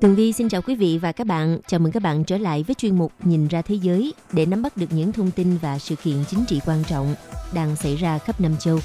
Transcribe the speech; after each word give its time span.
Tường 0.00 0.14
Vi 0.14 0.32
xin 0.32 0.48
chào 0.48 0.62
quý 0.62 0.74
vị 0.74 0.98
và 0.98 1.12
các 1.12 1.26
bạn. 1.26 1.58
Chào 1.66 1.80
mừng 1.80 1.92
các 1.92 2.02
bạn 2.02 2.24
trở 2.24 2.38
lại 2.38 2.64
với 2.66 2.74
chuyên 2.74 2.96
mục 2.96 3.12
Nhìn 3.24 3.48
ra 3.48 3.62
thế 3.62 3.74
giới 3.74 4.14
để 4.32 4.46
nắm 4.46 4.62
bắt 4.62 4.76
được 4.76 4.86
những 4.90 5.12
thông 5.12 5.30
tin 5.30 5.56
và 5.56 5.78
sự 5.78 5.96
kiện 5.96 6.24
chính 6.28 6.44
trị 6.48 6.60
quan 6.66 6.84
trọng 6.84 7.14
đang 7.54 7.76
xảy 7.76 7.96
ra 7.96 8.18
khắp 8.18 8.40
năm 8.40 8.56
châu. 8.58 8.78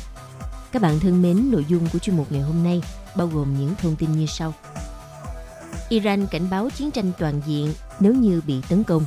Các 0.71 0.81
bạn 0.81 0.99
thân 0.99 1.21
mến, 1.21 1.51
nội 1.51 1.65
dung 1.67 1.87
của 1.93 1.99
chuyên 1.99 2.17
mục 2.17 2.31
ngày 2.31 2.41
hôm 2.41 2.63
nay 2.63 2.81
bao 3.17 3.27
gồm 3.27 3.55
những 3.59 3.73
thông 3.81 3.95
tin 3.95 4.11
như 4.11 4.25
sau. 4.25 4.53
Iran 5.89 6.27
cảnh 6.31 6.49
báo 6.51 6.69
chiến 6.69 6.91
tranh 6.91 7.11
toàn 7.19 7.41
diện 7.45 7.73
nếu 7.99 8.13
như 8.13 8.41
bị 8.47 8.55
tấn 8.69 8.83
công. 8.83 9.05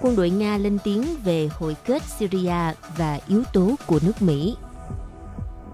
Quân 0.00 0.16
đội 0.16 0.30
Nga 0.30 0.58
lên 0.58 0.78
tiếng 0.84 1.04
về 1.24 1.48
hội 1.52 1.76
kết 1.84 2.02
Syria 2.18 2.74
và 2.96 3.20
yếu 3.28 3.42
tố 3.52 3.74
của 3.86 4.00
nước 4.02 4.22
Mỹ. 4.22 4.56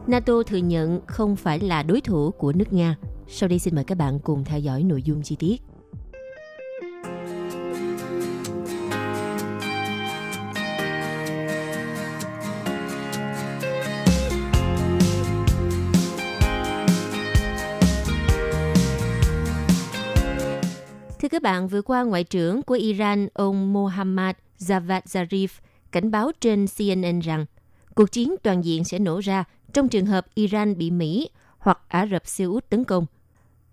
NATO 0.06 0.42
thừa 0.46 0.56
nhận 0.56 1.00
không 1.06 1.36
phải 1.36 1.60
là 1.60 1.82
đối 1.82 2.00
thủ 2.00 2.30
của 2.30 2.52
nước 2.52 2.72
Nga– 2.72 2.96
sau 3.30 3.48
đây 3.48 3.58
xin 3.58 3.74
mời 3.74 3.84
các 3.84 3.98
bạn 3.98 4.18
cùng 4.18 4.44
theo 4.44 4.60
dõi 4.60 4.82
nội 4.82 5.02
dung 5.02 5.22
chi 5.22 5.36
tiết. 5.36 5.62
Thưa 21.20 21.28
các 21.28 21.42
bạn, 21.42 21.68
vừa 21.68 21.82
qua 21.82 22.02
Ngoại 22.02 22.24
trưởng 22.24 22.62
của 22.62 22.74
Iran, 22.74 23.28
ông 23.34 23.72
Mohammad 23.72 24.36
Javad 24.58 25.00
Zarif 25.00 25.48
cảnh 25.92 26.10
báo 26.10 26.30
trên 26.40 26.66
CNN 26.78 27.20
rằng 27.20 27.46
cuộc 27.94 28.12
chiến 28.12 28.34
toàn 28.42 28.64
diện 28.64 28.84
sẽ 28.84 28.98
nổ 28.98 29.18
ra 29.18 29.44
trong 29.72 29.88
trường 29.88 30.06
hợp 30.06 30.26
Iran 30.34 30.78
bị 30.78 30.90
Mỹ 30.90 31.30
hoặc 31.58 31.78
Ả 31.88 32.06
Rập 32.06 32.26
Xê 32.26 32.44
Út 32.44 32.70
tấn 32.70 32.84
công– 32.84 33.06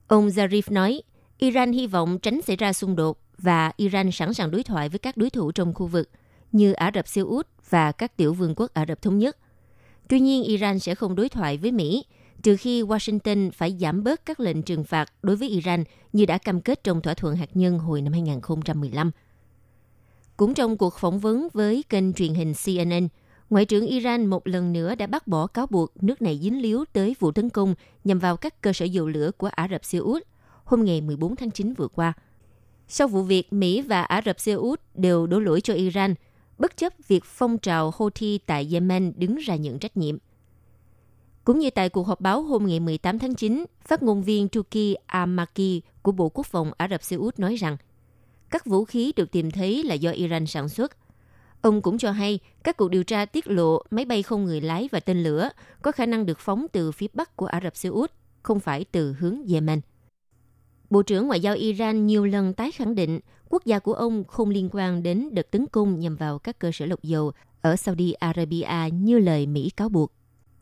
Ông 0.07 0.27
Zarif 0.27 0.61
nói, 0.69 1.01
Iran 1.37 1.71
hy 1.71 1.87
vọng 1.87 2.19
tránh 2.19 2.41
xảy 2.41 2.55
ra 2.55 2.73
xung 2.73 2.95
đột 2.95 3.17
và 3.37 3.71
Iran 3.77 4.11
sẵn 4.11 4.33
sàng 4.33 4.51
đối 4.51 4.63
thoại 4.63 4.89
với 4.89 4.99
các 4.99 5.17
đối 5.17 5.29
thủ 5.29 5.51
trong 5.51 5.73
khu 5.73 5.87
vực 5.87 6.09
như 6.51 6.73
Ả 6.73 6.91
Rập 6.95 7.07
Xê 7.07 7.21
Út 7.21 7.47
và 7.69 7.91
các 7.91 8.17
tiểu 8.17 8.33
vương 8.33 8.53
quốc 8.55 8.73
Ả 8.73 8.85
Rập 8.87 9.01
Thống 9.01 9.17
Nhất. 9.17 9.37
Tuy 10.07 10.19
nhiên, 10.19 10.43
Iran 10.43 10.79
sẽ 10.79 10.95
không 10.95 11.15
đối 11.15 11.29
thoại 11.29 11.57
với 11.57 11.71
Mỹ 11.71 12.05
trừ 12.43 12.57
khi 12.57 12.83
Washington 12.83 13.51
phải 13.51 13.77
giảm 13.79 14.03
bớt 14.03 14.25
các 14.25 14.39
lệnh 14.39 14.61
trừng 14.61 14.83
phạt 14.83 15.13
đối 15.23 15.35
với 15.35 15.49
Iran 15.49 15.83
như 16.13 16.25
đã 16.25 16.37
cam 16.37 16.61
kết 16.61 16.83
trong 16.83 17.01
thỏa 17.01 17.13
thuận 17.13 17.35
hạt 17.35 17.49
nhân 17.53 17.79
hồi 17.79 18.01
năm 18.01 18.13
2015. 18.13 19.11
Cũng 20.37 20.53
trong 20.53 20.77
cuộc 20.77 20.93
phỏng 20.93 21.19
vấn 21.19 21.47
với 21.53 21.83
kênh 21.89 22.13
truyền 22.13 22.33
hình 22.33 22.53
CNN, 22.65 23.07
Ngoại 23.49 23.65
trưởng 23.65 23.85
Iran 23.85 24.25
một 24.25 24.47
lần 24.47 24.73
nữa 24.73 24.95
đã 24.95 25.07
bác 25.07 25.27
bỏ 25.27 25.47
cáo 25.47 25.67
buộc 25.67 26.03
nước 26.03 26.21
này 26.21 26.39
dính 26.43 26.61
líu 26.61 26.85
tới 26.93 27.15
vụ 27.19 27.31
tấn 27.31 27.49
công 27.49 27.75
nhằm 28.03 28.19
vào 28.19 28.37
các 28.37 28.61
cơ 28.61 28.73
sở 28.73 28.85
dầu 28.85 29.07
lửa 29.07 29.31
của 29.37 29.47
Ả 29.47 29.67
Rập 29.71 29.85
Xê 29.85 29.97
Út 29.97 30.23
hôm 30.63 30.85
ngày 30.85 31.01
14 31.01 31.35
tháng 31.35 31.51
9 31.51 31.73
vừa 31.73 31.87
qua. 31.87 32.13
Sau 32.87 33.07
vụ 33.07 33.23
việc, 33.23 33.53
Mỹ 33.53 33.81
và 33.81 34.01
Ả 34.01 34.21
Rập 34.25 34.39
Xê 34.39 34.51
Út 34.51 34.81
đều 34.93 35.27
đổ 35.27 35.39
lỗi 35.39 35.61
cho 35.61 35.73
Iran, 35.73 36.13
bất 36.57 36.77
chấp 36.77 36.93
việc 37.07 37.25
phong 37.25 37.57
trào 37.57 37.93
Houthi 37.95 38.37
tại 38.37 38.69
Yemen 38.71 39.13
đứng 39.15 39.35
ra 39.35 39.55
nhận 39.55 39.79
trách 39.79 39.97
nhiệm. 39.97 40.17
Cũng 41.43 41.59
như 41.59 41.69
tại 41.69 41.89
cuộc 41.89 42.07
họp 42.07 42.21
báo 42.21 42.41
hôm 42.41 42.67
ngày 42.67 42.79
18 42.79 43.19
tháng 43.19 43.35
9, 43.35 43.65
phát 43.85 44.03
ngôn 44.03 44.23
viên 44.23 44.47
Tuki 44.47 44.95
Amaki 45.05 45.81
của 46.01 46.11
Bộ 46.11 46.29
Quốc 46.29 46.47
phòng 46.47 46.71
Ả 46.77 46.87
Rập 46.87 47.03
Xê 47.03 47.15
Út 47.15 47.39
nói 47.39 47.55
rằng 47.55 47.77
các 48.49 48.65
vũ 48.65 48.85
khí 48.85 49.13
được 49.15 49.31
tìm 49.31 49.51
thấy 49.51 49.83
là 49.83 49.95
do 49.95 50.11
Iran 50.11 50.45
sản 50.45 50.69
xuất– 50.69 50.97
Ông 51.65 51.81
cũng 51.81 51.97
cho 51.97 52.11
hay 52.11 52.39
các 52.63 52.77
cuộc 52.77 52.89
điều 52.89 53.03
tra 53.03 53.25
tiết 53.25 53.47
lộ 53.47 53.83
máy 53.91 54.05
bay 54.05 54.23
không 54.23 54.45
người 54.45 54.61
lái 54.61 54.89
và 54.91 54.99
tên 54.99 55.23
lửa 55.23 55.49
có 55.81 55.91
khả 55.91 56.05
năng 56.05 56.25
được 56.25 56.39
phóng 56.39 56.65
từ 56.71 56.91
phía 56.91 57.07
bắc 57.13 57.35
của 57.35 57.45
Ả 57.45 57.59
Rập 57.63 57.75
Xê 57.75 57.89
Út, 57.89 58.11
không 58.43 58.59
phải 58.59 58.85
từ 58.91 59.13
hướng 59.19 59.41
Yemen. 59.53 59.81
Bộ 60.89 61.01
trưởng 61.01 61.27
Ngoại 61.27 61.39
giao 61.39 61.55
Iran 61.55 62.05
nhiều 62.05 62.25
lần 62.25 62.53
tái 62.53 62.71
khẳng 62.71 62.95
định 62.95 63.19
quốc 63.49 63.65
gia 63.65 63.79
của 63.79 63.93
ông 63.93 64.23
không 64.23 64.49
liên 64.49 64.69
quan 64.71 65.03
đến 65.03 65.29
đợt 65.31 65.51
tấn 65.51 65.65
công 65.67 65.99
nhằm 65.99 66.15
vào 66.15 66.39
các 66.39 66.59
cơ 66.59 66.71
sở 66.73 66.85
lọc 66.85 67.03
dầu 67.03 67.31
ở 67.61 67.75
Saudi 67.75 68.11
Arabia 68.11 68.89
như 68.93 69.19
lời 69.19 69.45
Mỹ 69.45 69.69
cáo 69.77 69.89
buộc. 69.89 70.11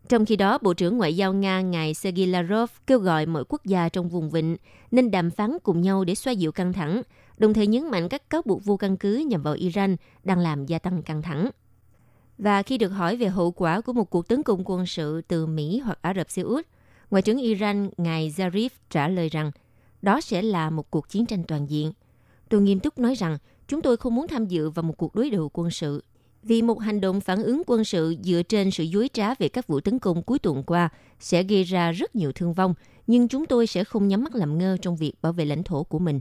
Trong 0.10 0.26
khi 0.26 0.36
đó, 0.36 0.58
Bộ 0.62 0.74
trưởng 0.74 0.98
Ngoại 0.98 1.16
giao 1.16 1.34
Nga 1.34 1.62
ngài 1.62 1.94
Sergei 1.94 2.26
Lavrov 2.26 2.70
kêu 2.88 3.00
gọi 3.00 3.26
mọi 3.26 3.44
quốc 3.50 3.66
gia 3.66 3.90
trong 3.90 4.10
vùng 4.10 4.30
vịnh 4.30 4.58
nên 4.92 5.12
đàm 5.12 5.32
phán 5.32 5.58
cùng 5.64 5.82
nhau 5.82 6.04
để 6.04 6.16
xoa 6.16 6.34
dịu 6.34 6.52
căng 6.52 6.74
thẳng, 6.74 7.02
đồng 7.38 7.54
thời 7.54 7.68
nhấn 7.68 7.92
mạnh 7.92 8.10
các 8.10 8.30
cáo 8.30 8.42
buộc 8.46 8.66
vô 8.66 8.78
căn 8.78 8.98
cứ 8.98 9.26
nhằm 9.28 9.44
vào 9.44 9.54
Iran 9.54 9.96
đang 10.24 10.40
làm 10.40 10.66
gia 10.66 10.80
tăng 10.80 11.04
căng 11.04 11.22
thẳng. 11.22 11.50
Và 12.38 12.64
khi 12.64 12.78
được 12.78 12.90
hỏi 12.90 13.18
về 13.18 13.28
hậu 13.28 13.52
quả 13.52 13.82
của 13.82 13.94
một 13.94 14.10
cuộc 14.10 14.28
tấn 14.28 14.44
công 14.44 14.62
quân 14.66 14.86
sự 14.86 15.22
từ 15.22 15.46
Mỹ 15.46 15.80
hoặc 15.80 16.00
Ả 16.02 16.14
Rập 16.14 16.32
Xê 16.32 16.42
Út, 16.42 16.66
Ngoại 17.12 17.22
trưởng 17.22 17.38
Iran 17.38 17.90
ngài 17.98 18.34
Zarif 18.38 18.70
trả 18.90 19.08
lời 19.08 19.30
rằng 19.30 19.52
đó 20.02 20.22
sẽ 20.22 20.42
là 20.42 20.70
một 20.70 20.92
cuộc 20.92 21.10
chiến 21.10 21.26
tranh 21.26 21.44
toàn 21.48 21.70
diện. 21.70 21.92
Tôi 22.50 22.62
nghiêm 22.62 22.80
túc 22.80 23.00
nói 23.00 23.16
rằng 23.16 23.38
chúng 23.68 23.82
tôi 23.82 23.98
không 23.98 24.16
muốn 24.16 24.28
tham 24.28 24.46
dự 24.46 24.70
vào 24.70 24.84
một 24.84 24.98
cuộc 24.98 25.16
đối 25.16 25.30
đầu 25.30 25.50
quân 25.54 25.72
sự 25.72 26.04
vì 26.44 26.62
một 26.62 26.80
hành 26.80 27.02
động 27.02 27.22
phản 27.22 27.44
ứng 27.44 27.62
quân 27.68 27.84
sự 27.84 28.16
dựa 28.22 28.42
trên 28.44 28.72
sự 28.72 28.84
dối 28.84 29.10
trá 29.14 29.36
về 29.36 29.50
các 29.50 29.68
vụ 29.68 29.80
tấn 29.80 30.00
công 30.00 30.24
cuối 30.24 30.40
tuần 30.40 30.64
qua 30.64 30.90
sẽ 31.20 31.44
gây 31.44 31.64
ra 31.64 31.92
rất 31.92 32.16
nhiều 32.16 32.32
thương 32.32 32.54
vong, 32.54 32.74
nhưng 33.08 33.28
chúng 33.28 33.46
tôi 33.46 33.68
sẽ 33.68 33.84
không 33.84 34.08
nhắm 34.08 34.24
mắt 34.24 34.36
làm 34.36 34.58
ngơ 34.58 34.78
trong 34.82 34.96
việc 34.96 35.14
bảo 35.22 35.34
vệ 35.34 35.46
lãnh 35.46 35.64
thổ 35.64 35.84
của 35.84 36.00
mình. 36.00 36.20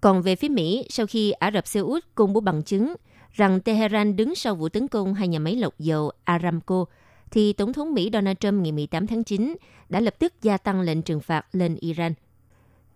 Còn 0.00 0.22
về 0.22 0.36
phía 0.36 0.48
Mỹ, 0.48 0.86
sau 0.90 1.06
khi 1.06 1.30
Ả 1.30 1.50
Rập 1.50 1.66
Xê 1.66 1.80
Út 1.80 2.04
công 2.14 2.32
bố 2.32 2.40
bằng 2.40 2.62
chứng 2.62 2.94
rằng 3.32 3.60
Tehran 3.60 4.16
đứng 4.16 4.34
sau 4.34 4.54
vụ 4.54 4.68
tấn 4.68 4.88
công 4.88 5.14
hai 5.14 5.28
nhà 5.28 5.38
máy 5.38 5.56
lọc 5.56 5.78
dầu 5.78 6.10
Aramco, 6.24 6.84
thì 7.30 7.52
Tổng 7.52 7.72
thống 7.72 7.94
Mỹ 7.94 8.10
Donald 8.12 8.36
Trump 8.40 8.62
ngày 8.62 8.72
18 8.72 9.06
tháng 9.06 9.24
9 9.24 9.56
đã 9.88 10.00
lập 10.00 10.14
tức 10.18 10.32
gia 10.42 10.56
tăng 10.56 10.80
lệnh 10.80 11.02
trừng 11.02 11.20
phạt 11.20 11.46
lên 11.52 11.76
Iran. 11.80 12.14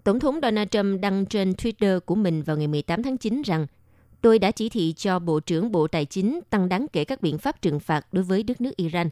Tổng 0.05 0.21
thống 0.21 0.39
Donald 0.43 0.69
Trump 0.71 1.01
đăng 1.01 1.27
trên 1.27 1.53
Twitter 1.53 2.01
của 2.01 2.15
mình 2.15 2.43
vào 2.43 2.57
ngày 2.57 2.67
18 2.67 3.03
tháng 3.03 3.17
9 3.17 3.43
rằng 3.43 3.67
tôi 4.21 4.39
đã 4.39 4.51
chỉ 4.51 4.69
thị 4.69 4.95
cho 4.97 5.19
Bộ 5.19 5.41
trưởng 5.41 5.73
Bộ 5.73 5.87
Tài 5.87 6.05
chính 6.05 6.41
tăng 6.51 6.69
đáng 6.69 6.87
kể 6.93 7.05
các 7.05 7.23
biện 7.23 7.39
pháp 7.39 7.63
trừng 7.63 7.81
phạt 7.81 8.07
đối 8.13 8.25
với 8.25 8.43
đất 8.43 8.61
nước 8.61 8.77
Iran. 8.77 9.09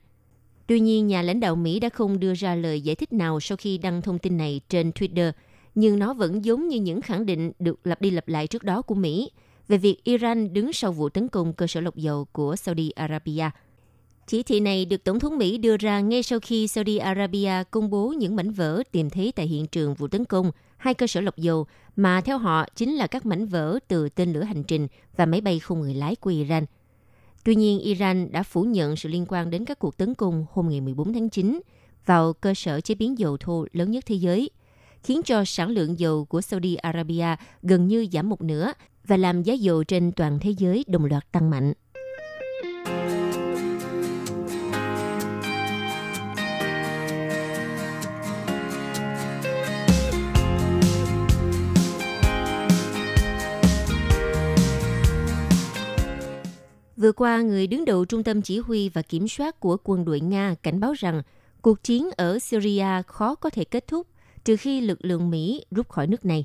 Tuy 0.66 0.81
nhiên, 0.81 1.06
nhà 1.06 1.22
lãnh 1.22 1.41
đạo 1.41 1.56
Mỹ 1.56 1.81
đã 1.81 1.88
không 1.88 2.20
đưa 2.20 2.34
ra 2.34 2.55
lời 2.55 2.81
giải 2.81 2.97
thích 2.97 3.12
nào 3.12 3.41
sau 3.41 3.56
khi 3.56 3.78
đăng 3.78 4.03
thông 4.03 4.19
tin 4.19 4.37
này 4.37 4.61
trên 4.69 4.90
Twitter, 4.90 5.32
nhưng 5.75 5.99
nó 5.99 6.15
vẫn 6.15 6.44
giống 6.44 6.69
như 6.69 6.81
những 6.81 7.00
khẳng 7.00 7.26
định 7.26 7.53
được 7.59 7.87
lặp 7.87 8.00
đi 8.00 8.11
lặp 8.11 8.29
lại 8.29 8.47
trước 8.47 8.65
đó 8.65 8.82
của 8.82 8.94
Mỹ 8.94 9.31
về 9.69 9.79
việc 9.79 10.05
Iran 10.05 10.53
đứng 10.53 10.73
sau 10.73 10.93
vụ 10.93 11.09
tấn 11.09 11.29
công 11.29 11.53
cơ 11.53 11.67
sở 11.67 11.81
lọc 11.81 11.97
dầu 11.97 12.25
của 12.32 12.56
Saudi 12.56 12.91
Arabia. 12.91 13.50
Chỉ 14.26 14.43
thị 14.43 14.61
này 14.61 14.85
được 14.85 15.05
Tổng 15.05 15.20
thống 15.20 15.38
Mỹ 15.38 15.59
đưa 15.59 15.76
ra 15.76 16.00
ngay 16.00 16.23
sau 16.23 16.38
khi 16.41 16.69
Saudi 16.69 16.97
Arabia 16.97 17.53
công 17.70 17.91
bố 17.91 18.09
những 18.09 18.37
mảnh 18.37 18.50
vỡ 18.50 18.82
tìm 18.93 19.11
thấy 19.11 19.32
tại 19.37 19.47
hiện 19.47 19.67
trường 19.67 19.94
vụ 19.94 20.09
tấn 20.09 20.25
công 20.25 20.50
hai 20.76 20.94
cơ 20.94 21.06
sở 21.06 21.20
lọc 21.20 21.37
dầu 21.37 21.67
mà 21.97 22.21
theo 22.21 22.38
họ 22.38 22.67
chính 22.76 22.94
là 22.94 23.06
các 23.06 23.26
mảnh 23.26 23.47
vỡ 23.47 23.79
từ 23.88 24.09
tên 24.09 24.32
lửa 24.32 24.43
hành 24.43 24.62
trình 24.62 24.88
và 25.17 25.26
máy 25.26 25.41
bay 25.41 25.59
không 25.59 25.81
người 25.81 25.94
lái 25.94 26.17
của 26.17 26.31
Iran. 26.31 26.64
Tuy 27.44 27.55
nhiên, 27.55 27.81
Iran 27.81 28.32
đã 28.32 28.43
phủ 28.43 28.62
nhận 28.62 28.97
sự 28.97 29.09
liên 29.09 29.26
quan 29.29 29.50
đến 29.50 29.64
các 29.64 29.79
cuộc 29.79 29.97
tấn 29.97 30.14
công 30.14 30.47
hôm 30.53 30.69
ngày 30.69 30.81
14 30.81 31.12
tháng 31.12 31.31
9 31.31 31.61
vào 32.06 32.32
cơ 32.32 32.55
sở 32.55 32.81
chế 32.81 32.94
biến 32.94 33.19
dầu 33.19 33.37
thô 33.37 33.67
lớn 33.73 33.91
nhất 33.91 34.05
thế 34.06 34.14
giới, 34.14 34.50
khiến 35.03 35.23
cho 35.25 35.45
sản 35.45 35.71
lượng 35.71 35.99
dầu 35.99 36.25
của 36.25 36.41
Saudi 36.41 36.75
Arabia 36.75 37.37
gần 37.62 37.89
như 37.89 38.06
giảm 38.12 38.29
một 38.29 38.43
nửa 38.43 38.73
và 39.06 39.17
làm 39.17 39.43
giá 39.43 39.55
dầu 39.55 39.85
trên 39.85 40.12
toàn 40.12 40.39
thế 40.41 40.50
giới 40.59 40.85
đồng 40.89 41.05
loạt 41.05 41.33
tăng 41.33 41.50
mạnh. 41.50 41.73
Vừa 56.97 57.12
qua, 57.12 57.41
người 57.41 57.67
đứng 57.67 57.85
đầu 57.85 58.05
Trung 58.05 58.25
tâm 58.25 58.43
Chỉ 58.43 58.59
huy 58.59 58.89
và 58.89 59.03
Kiểm 59.03 59.29
soát 59.29 59.61
của 59.61 59.77
quân 59.85 60.05
đội 60.05 60.21
Nga 60.21 60.55
cảnh 60.62 60.81
báo 60.81 60.93
rằng 60.93 61.23
cuộc 61.62 61.83
chiến 61.83 62.11
ở 62.17 62.39
Syria 62.39 63.03
khó 63.06 63.35
có 63.35 63.50
thể 63.50 63.65
kết 63.65 63.87
thúc 63.87 64.06
trừ 64.49 64.56
khi 64.56 64.81
lực 64.81 65.05
lượng 65.05 65.31
Mỹ 65.31 65.65
rút 65.71 65.89
khỏi 65.89 66.06
nước 66.06 66.25
này. 66.25 66.45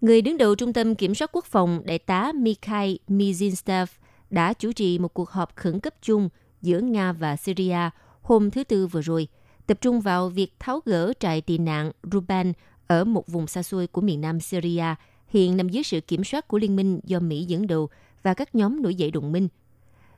Người 0.00 0.22
đứng 0.22 0.38
đầu 0.38 0.54
Trung 0.54 0.72
tâm 0.72 0.94
Kiểm 0.94 1.14
soát 1.14 1.30
Quốc 1.32 1.44
phòng, 1.44 1.82
Đại 1.84 1.98
tá 1.98 2.32
Mikhail 2.34 2.96
Mizinstev 3.08 3.86
đã 4.30 4.52
chủ 4.52 4.72
trì 4.72 4.98
một 4.98 5.14
cuộc 5.14 5.30
họp 5.30 5.56
khẩn 5.56 5.80
cấp 5.80 5.94
chung 6.02 6.28
giữa 6.62 6.80
Nga 6.80 7.12
và 7.12 7.36
Syria 7.36 7.90
hôm 8.22 8.50
thứ 8.50 8.64
Tư 8.64 8.86
vừa 8.86 9.00
rồi, 9.00 9.28
tập 9.66 9.78
trung 9.80 10.00
vào 10.00 10.28
việc 10.28 10.52
tháo 10.58 10.80
gỡ 10.84 11.12
trại 11.20 11.40
tị 11.40 11.58
nạn 11.58 11.92
Ruban 12.12 12.52
ở 12.86 13.04
một 13.04 13.28
vùng 13.28 13.46
xa 13.46 13.62
xôi 13.62 13.86
của 13.86 14.00
miền 14.00 14.20
nam 14.20 14.40
Syria, 14.40 14.94
hiện 15.28 15.56
nằm 15.56 15.68
dưới 15.68 15.82
sự 15.82 16.00
kiểm 16.00 16.24
soát 16.24 16.48
của 16.48 16.58
liên 16.58 16.76
minh 16.76 17.00
do 17.04 17.20
Mỹ 17.20 17.44
dẫn 17.44 17.66
đầu 17.66 17.88
và 18.22 18.34
các 18.34 18.54
nhóm 18.54 18.82
nổi 18.82 18.94
dậy 18.94 19.10
đồng 19.10 19.32
minh. 19.32 19.48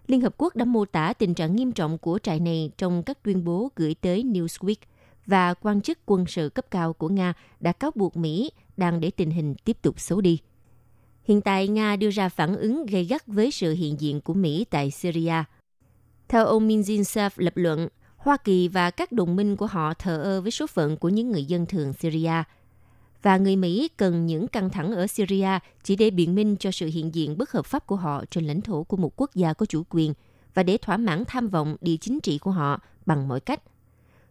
Liên 0.06 0.20
Hợp 0.20 0.34
Quốc 0.38 0.56
đã 0.56 0.64
mô 0.64 0.84
tả 0.84 1.12
tình 1.12 1.34
trạng 1.34 1.56
nghiêm 1.56 1.72
trọng 1.72 1.98
của 1.98 2.18
trại 2.22 2.40
này 2.40 2.70
trong 2.78 3.02
các 3.02 3.22
tuyên 3.22 3.44
bố 3.44 3.68
gửi 3.76 3.94
tới 3.94 4.22
Newsweek 4.22 4.76
và 5.26 5.54
quan 5.54 5.80
chức 5.80 5.98
quân 6.06 6.24
sự 6.28 6.48
cấp 6.48 6.66
cao 6.70 6.92
của 6.92 7.08
Nga 7.08 7.34
đã 7.60 7.72
cáo 7.72 7.90
buộc 7.94 8.16
Mỹ 8.16 8.50
đang 8.76 9.00
để 9.00 9.10
tình 9.10 9.30
hình 9.30 9.54
tiếp 9.64 9.76
tục 9.82 10.00
xấu 10.00 10.20
đi. 10.20 10.38
Hiện 11.24 11.40
tại, 11.40 11.68
Nga 11.68 11.96
đưa 11.96 12.10
ra 12.10 12.28
phản 12.28 12.56
ứng 12.56 12.86
gây 12.86 13.04
gắt 13.04 13.26
với 13.26 13.50
sự 13.50 13.74
hiện 13.74 14.00
diện 14.00 14.20
của 14.20 14.34
Mỹ 14.34 14.66
tại 14.70 14.90
Syria. 14.90 15.44
Theo 16.28 16.46
ông 16.46 16.68
Minzinsev 16.68 17.30
lập 17.36 17.52
luận, 17.56 17.88
Hoa 18.16 18.36
Kỳ 18.36 18.68
và 18.68 18.90
các 18.90 19.12
đồng 19.12 19.36
minh 19.36 19.56
của 19.56 19.66
họ 19.66 19.94
thờ 19.94 20.22
ơ 20.22 20.40
với 20.40 20.50
số 20.50 20.66
phận 20.66 20.96
của 20.96 21.08
những 21.08 21.32
người 21.32 21.44
dân 21.44 21.66
thường 21.66 21.92
Syria. 21.92 22.42
Và 23.22 23.36
người 23.36 23.56
Mỹ 23.56 23.88
cần 23.96 24.26
những 24.26 24.48
căng 24.48 24.70
thẳng 24.70 24.92
ở 24.92 25.06
Syria 25.06 25.58
chỉ 25.84 25.96
để 25.96 26.10
biện 26.10 26.34
minh 26.34 26.56
cho 26.56 26.70
sự 26.70 26.86
hiện 26.86 27.14
diện 27.14 27.38
bất 27.38 27.52
hợp 27.52 27.66
pháp 27.66 27.86
của 27.86 27.96
họ 27.96 28.24
trên 28.30 28.46
lãnh 28.46 28.60
thổ 28.60 28.82
của 28.82 28.96
một 28.96 29.12
quốc 29.16 29.34
gia 29.34 29.52
có 29.52 29.66
chủ 29.66 29.82
quyền 29.90 30.14
và 30.54 30.62
để 30.62 30.78
thỏa 30.78 30.96
mãn 30.96 31.24
tham 31.26 31.48
vọng 31.48 31.76
địa 31.80 31.96
chính 31.96 32.20
trị 32.20 32.38
của 32.38 32.50
họ 32.50 32.80
bằng 33.06 33.28
mọi 33.28 33.40
cách. 33.40 33.60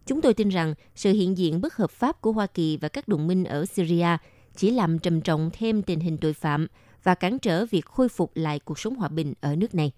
Chúng 0.06 0.22
tôi 0.22 0.34
tin 0.34 0.50
rằng 0.50 0.74
sự 0.96 1.12
hiện 1.12 1.38
diện 1.38 1.62
bất 1.62 1.76
hợp 1.76 1.92
pháp 1.92 2.22
của 2.22 2.32
Hoa 2.32 2.48
Kỳ 2.48 2.78
và 2.78 2.88
các 2.88 3.08
đồng 3.08 3.28
minh 3.28 3.44
ở 3.44 3.66
Syria 3.66 4.18
chỉ 4.56 4.72
làm 4.72 5.00
trầm 5.00 5.22
trọng 5.22 5.50
thêm 5.54 5.82
tình 5.82 6.00
hình 6.00 6.18
tội 6.18 6.34
phạm 6.34 6.68
và 7.04 7.16
cản 7.16 7.40
trở 7.40 7.66
việc 7.66 7.86
khôi 7.86 8.10
phục 8.10 8.32
lại 8.36 8.60
cuộc 8.60 8.80
sống 8.80 8.96
hòa 8.96 9.08
bình 9.08 9.34
ở 9.42 9.56
nước 9.56 9.76
này. 9.76 9.92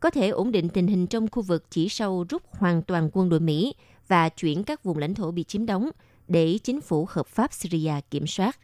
Có 0.00 0.10
thể 0.10 0.28
ổn 0.28 0.52
định 0.52 0.68
tình 0.68 0.86
hình 0.86 1.06
trong 1.06 1.28
khu 1.28 1.42
vực 1.42 1.64
chỉ 1.70 1.88
sau 1.88 2.24
rút 2.28 2.42
hoàn 2.50 2.82
toàn 2.82 3.10
quân 3.12 3.28
đội 3.28 3.40
Mỹ 3.40 3.74
và 4.08 4.28
chuyển 4.28 4.64
các 4.64 4.84
vùng 4.84 4.98
lãnh 4.98 5.14
thổ 5.14 5.30
bị 5.30 5.44
chiếm 5.44 5.66
đóng 5.66 5.90
để 6.28 6.58
chính 6.62 6.80
phủ 6.80 7.06
hợp 7.10 7.26
pháp 7.26 7.52
Syria 7.52 7.92
kiểm 8.10 8.26
soát. 8.26 8.58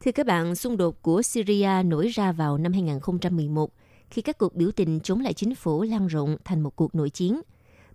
Thưa 0.00 0.12
các 0.12 0.26
bạn, 0.26 0.54
xung 0.54 0.76
đột 0.76 1.02
của 1.02 1.22
Syria 1.22 1.82
nổi 1.84 2.08
ra 2.08 2.32
vào 2.32 2.58
năm 2.58 2.72
2011 2.72 3.72
khi 4.10 4.22
các 4.22 4.38
cuộc 4.38 4.54
biểu 4.54 4.70
tình 4.70 5.00
chống 5.00 5.20
lại 5.20 5.34
chính 5.34 5.54
phủ 5.54 5.82
lan 5.82 6.06
rộng 6.06 6.36
thành 6.44 6.60
một 6.60 6.76
cuộc 6.76 6.94
nội 6.94 7.10
chiến. 7.10 7.40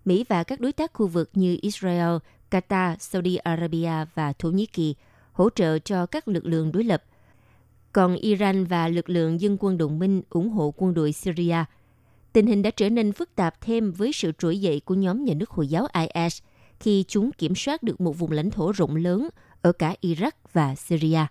Mỹ 0.04 0.24
và 0.28 0.44
các 0.44 0.60
đối 0.60 0.72
tác 0.72 0.92
khu 0.92 1.06
vực 1.06 1.30
như 1.34 1.58
Israel, 1.62 2.16
Qatar, 2.50 2.96
Saudi 2.98 3.36
Arabia 3.36 4.04
và 4.14 4.32
Thổ 4.32 4.50
Nhĩ 4.50 4.66
Kỳ 4.66 4.94
hỗ 5.32 5.50
trợ 5.50 5.78
cho 5.78 6.06
các 6.06 6.28
lực 6.28 6.46
lượng 6.46 6.72
đối 6.72 6.84
lập. 6.84 7.04
Còn 7.92 8.16
Iran 8.16 8.64
và 8.64 8.88
lực 8.88 9.10
lượng 9.10 9.40
dân 9.40 9.56
quân 9.60 9.78
đồng 9.78 9.98
minh 9.98 10.22
ủng 10.30 10.50
hộ 10.50 10.74
quân 10.76 10.94
đội 10.94 11.12
Syria. 11.12 11.64
Tình 12.32 12.46
hình 12.46 12.62
đã 12.62 12.70
trở 12.70 12.90
nên 12.90 13.12
phức 13.12 13.34
tạp 13.34 13.60
thêm 13.60 13.92
với 13.92 14.12
sự 14.12 14.32
trỗi 14.38 14.60
dậy 14.60 14.80
của 14.84 14.94
nhóm 14.94 15.24
nhà 15.24 15.34
nước 15.34 15.50
Hồi 15.50 15.66
giáo 15.66 15.86
IS 16.14 16.42
khi 16.80 17.04
chúng 17.08 17.32
kiểm 17.32 17.54
soát 17.54 17.82
được 17.82 18.00
một 18.00 18.18
vùng 18.18 18.32
lãnh 18.32 18.50
thổ 18.50 18.72
rộng 18.72 18.96
lớn 18.96 19.28
ở 19.62 19.72
cả 19.72 19.94
Iraq 20.02 20.30
và 20.52 20.74
Syria. 20.74 21.26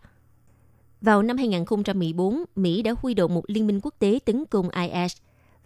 Vào 1.02 1.24
năm 1.24 1.38
2014, 1.38 2.44
Mỹ 2.56 2.82
đã 2.82 2.94
huy 3.02 3.14
động 3.14 3.34
một 3.34 3.44
liên 3.48 3.68
minh 3.68 3.80
quốc 3.84 3.96
tế 4.00 4.20
tấn 4.26 4.46
công 4.46 4.70
IS 4.70 5.18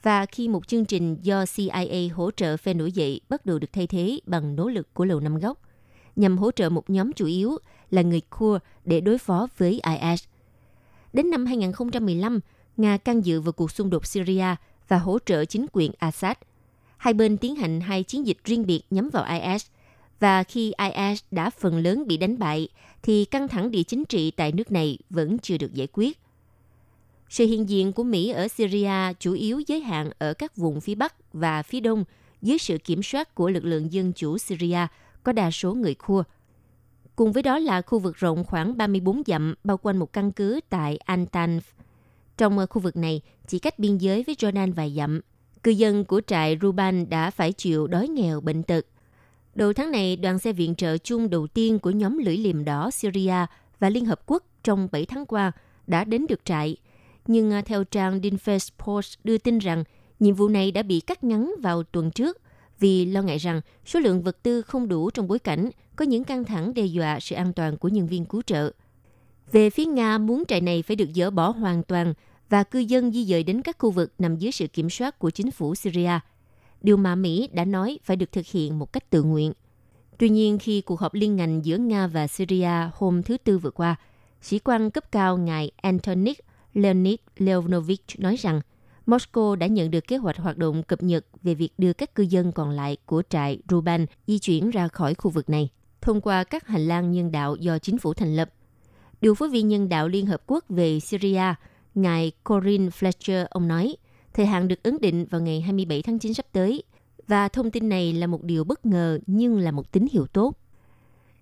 và 0.07 0.25
khi 0.25 0.47
một 0.47 0.67
chương 0.67 0.85
trình 0.85 1.17
do 1.21 1.45
CIA 1.55 2.07
hỗ 2.13 2.31
trợ 2.31 2.57
phe 2.57 2.73
nổi 2.73 2.91
dậy 2.91 3.21
bắt 3.29 3.45
đầu 3.45 3.59
được 3.59 3.73
thay 3.73 3.87
thế 3.87 4.19
bằng 4.25 4.55
nỗ 4.55 4.69
lực 4.69 4.93
của 4.93 5.05
Lầu 5.05 5.19
Năm 5.19 5.39
Góc, 5.39 5.61
nhằm 6.15 6.37
hỗ 6.37 6.51
trợ 6.51 6.69
một 6.69 6.89
nhóm 6.89 7.13
chủ 7.13 7.25
yếu 7.25 7.57
là 7.89 8.01
người 8.01 8.21
Kurd 8.21 8.63
để 8.85 9.01
đối 9.01 9.17
phó 9.17 9.47
với 9.57 9.81
IS. 10.01 10.23
Đến 11.13 11.29
năm 11.29 11.45
2015, 11.45 12.39
Nga 12.77 12.97
can 12.97 13.25
dự 13.25 13.41
vào 13.41 13.51
cuộc 13.51 13.71
xung 13.71 13.89
đột 13.89 14.05
Syria 14.05 14.55
và 14.87 14.97
hỗ 14.97 15.17
trợ 15.25 15.45
chính 15.45 15.65
quyền 15.73 15.91
Assad. 15.97 16.37
Hai 16.97 17.13
bên 17.13 17.37
tiến 17.37 17.55
hành 17.55 17.81
hai 17.81 18.03
chiến 18.03 18.27
dịch 18.27 18.37
riêng 18.43 18.65
biệt 18.65 18.81
nhắm 18.89 19.09
vào 19.09 19.25
IS– 19.39 19.65
và 20.19 20.43
khi 20.43 20.73
IS 20.77 21.23
đã 21.31 21.49
phần 21.49 21.77
lớn 21.77 22.07
bị 22.07 22.17
đánh 22.17 22.39
bại, 22.39 22.67
thì 23.03 23.25
căng 23.25 23.47
thẳng 23.47 23.71
địa 23.71 23.83
chính 23.83 24.05
trị 24.05 24.31
tại 24.31 24.51
nước 24.51 24.71
này 24.71 24.97
vẫn 25.09 25.37
chưa 25.37 25.57
được 25.57 25.73
giải 25.73 25.87
quyết. 25.93 26.19
Sự 27.29 27.45
hiện 27.45 27.69
diện 27.69 27.93
của 27.93 28.03
Mỹ 28.03 28.29
ở 28.29 28.47
Syria 28.47 29.13
chủ 29.19 29.33
yếu 29.33 29.61
giới 29.67 29.79
hạn 29.79 30.09
ở 30.19 30.33
các 30.33 30.57
vùng 30.57 30.81
phía 30.81 30.95
Bắc 30.95 31.33
và 31.33 31.63
phía 31.63 31.79
Đông 31.79 32.03
dưới 32.41 32.57
sự 32.57 32.77
kiểm 32.77 33.03
soát 33.03 33.35
của 33.35 33.49
lực 33.49 33.65
lượng 33.65 33.93
dân 33.93 34.13
chủ 34.13 34.37
Syria 34.37 34.87
có 35.23 35.31
đa 35.31 35.51
số 35.51 35.73
người 35.73 35.95
Khua. 35.95 36.23
Cùng 37.15 37.31
với 37.31 37.43
đó 37.43 37.59
là 37.59 37.81
khu 37.81 37.99
vực 37.99 38.15
rộng 38.15 38.43
khoảng 38.43 38.77
34 38.77 39.21
dặm 39.25 39.55
bao 39.63 39.77
quanh 39.77 39.97
một 39.97 40.13
căn 40.13 40.31
cứ 40.31 40.59
tại 40.69 40.99
Antanf. 41.05 41.61
Trong 42.37 42.59
ờ, 42.59 42.65
khu 42.65 42.81
vực 42.81 42.95
này, 42.95 43.21
chỉ 43.47 43.59
cách 43.59 43.79
biên 43.79 43.97
giới 43.97 44.23
với 44.23 44.35
Jordan 44.35 44.73
vài 44.73 44.93
dặm, 44.97 45.21
cư 45.63 45.71
dân 45.71 46.05
của 46.05 46.21
trại 46.27 46.57
Ruban 46.61 47.09
đã 47.09 47.31
phải 47.31 47.53
chịu 47.53 47.87
đói 47.87 48.07
nghèo 48.07 48.41
bệnh 48.41 48.63
tật 48.63 48.85
Đầu 49.57 49.73
tháng 49.73 49.91
này, 49.91 50.15
đoàn 50.15 50.39
xe 50.39 50.53
viện 50.53 50.75
trợ 50.75 50.97
chung 50.97 51.29
đầu 51.29 51.47
tiên 51.47 51.79
của 51.79 51.91
nhóm 51.91 52.17
lưỡi 52.17 52.37
liềm 52.37 52.65
đỏ 52.65 52.91
Syria 52.91 53.45
và 53.79 53.89
Liên 53.89 54.05
Hợp 54.05 54.21
Quốc 54.25 54.43
trong 54.63 54.87
7 54.91 55.05
tháng 55.05 55.25
qua 55.25 55.51
đã 55.87 56.03
đến 56.03 56.25
được 56.29 56.45
trại. 56.45 56.77
Nhưng 57.27 57.53
à, 57.53 57.61
theo 57.61 57.83
trang 57.83 58.19
Dinfest 58.19 58.69
Post 58.85 59.17
đưa 59.23 59.37
tin 59.37 59.57
rằng 59.57 59.83
nhiệm 60.19 60.35
vụ 60.35 60.47
này 60.47 60.71
đã 60.71 60.83
bị 60.83 60.99
cắt 60.99 61.23
ngắn 61.23 61.53
vào 61.61 61.83
tuần 61.83 62.11
trước 62.11 62.41
vì 62.79 63.05
lo 63.05 63.21
ngại 63.21 63.37
rằng 63.37 63.61
số 63.85 63.99
lượng 63.99 64.21
vật 64.21 64.43
tư 64.43 64.61
không 64.61 64.87
đủ 64.87 65.09
trong 65.09 65.27
bối 65.27 65.39
cảnh 65.39 65.69
có 65.95 66.05
những 66.05 66.23
căng 66.23 66.43
thẳng 66.43 66.73
đe 66.73 66.85
dọa 66.85 67.19
sự 67.19 67.35
an 67.35 67.53
toàn 67.53 67.77
của 67.77 67.87
nhân 67.87 68.07
viên 68.07 68.25
cứu 68.25 68.41
trợ. 68.41 68.71
Về 69.51 69.69
phía 69.69 69.85
Nga 69.85 70.17
muốn 70.17 70.43
trại 70.47 70.61
này 70.61 70.81
phải 70.81 70.95
được 70.95 71.09
dỡ 71.15 71.29
bỏ 71.29 71.49
hoàn 71.49 71.83
toàn 71.83 72.13
và 72.49 72.63
cư 72.63 72.79
dân 72.79 73.11
di 73.11 73.25
dời 73.25 73.43
đến 73.43 73.61
các 73.61 73.77
khu 73.79 73.91
vực 73.91 74.13
nằm 74.19 74.35
dưới 74.35 74.51
sự 74.51 74.67
kiểm 74.67 74.89
soát 74.89 75.19
của 75.19 75.29
chính 75.29 75.51
phủ 75.51 75.75
Syria– 75.75 76.19
điều 76.81 76.97
mà 76.97 77.15
Mỹ 77.15 77.49
đã 77.53 77.65
nói 77.65 77.99
phải 78.03 78.17
được 78.17 78.31
thực 78.31 78.45
hiện 78.45 78.79
một 78.79 78.93
cách 78.93 79.09
tự 79.09 79.23
nguyện. 79.23 79.53
Tuy 80.17 80.29
nhiên, 80.29 80.57
khi 80.57 80.81
cuộc 80.81 80.99
họp 80.99 81.13
liên 81.13 81.35
ngành 81.35 81.65
giữa 81.65 81.77
Nga 81.77 82.07
và 82.07 82.27
Syria 82.27 82.89
hôm 82.93 83.23
thứ 83.23 83.37
Tư 83.37 83.57
vừa 83.57 83.71
qua, 83.71 83.95
sĩ 84.41 84.59
quan 84.59 84.91
cấp 84.91 85.11
cao 85.11 85.37
ngài 85.37 85.71
Antonik 85.75 86.39
Leonid 86.77 87.15
Leonovich 87.37 88.19
nói 88.19 88.35
rằng 88.35 88.61
Moscow 89.05 89.55
đã 89.55 89.67
nhận 89.67 89.91
được 89.91 90.07
kế 90.07 90.17
hoạch 90.17 90.37
hoạt 90.37 90.57
động 90.57 90.83
cập 90.83 91.03
nhật 91.03 91.25
về 91.43 91.53
việc 91.53 91.69
đưa 91.77 91.93
các 91.93 92.15
cư 92.15 92.23
dân 92.23 92.51
còn 92.51 92.69
lại 92.69 92.97
của 93.05 93.23
trại 93.29 93.59
Ruban 93.69 94.05
di 94.27 94.39
chuyển 94.39 94.69
ra 94.69 94.87
khỏi 94.87 95.13
khu 95.13 95.31
vực 95.31 95.49
này 95.49 95.69
thông 96.01 96.21
qua 96.21 96.43
các 96.43 96.67
hành 96.67 96.87
lang 96.87 97.11
nhân 97.11 97.31
đạo 97.31 97.55
do 97.55 97.79
chính 97.79 97.97
phủ 97.97 98.13
thành 98.13 98.35
lập. 98.35 98.49
Điều 99.21 99.35
phối 99.35 99.49
viên 99.49 99.67
nhân 99.67 99.89
đạo 99.89 100.07
Liên 100.07 100.25
Hợp 100.25 100.41
Quốc 100.47 100.65
về 100.69 100.99
Syria, 100.99 101.53
ngài 101.95 102.31
Corinne 102.43 102.89
Fletcher, 102.89 103.45
ông 103.49 103.67
nói– 103.67 103.95
Thời 104.37 104.45
hạn 104.45 104.67
được 104.67 104.83
ấn 104.83 104.97
định 105.01 105.25
vào 105.25 105.41
ngày 105.41 105.61
27 105.61 106.01
tháng 106.01 106.19
9 106.19 106.33
sắp 106.33 106.45
tới. 106.51 106.83
Và 107.27 107.47
thông 107.47 107.71
tin 107.71 107.89
này 107.89 108.13
là 108.13 108.27
một 108.27 108.43
điều 108.43 108.63
bất 108.63 108.85
ngờ 108.85 109.19
nhưng 109.27 109.59
là 109.59 109.71
một 109.71 109.91
tín 109.91 110.07
hiệu 110.11 110.27
tốt. 110.27 110.53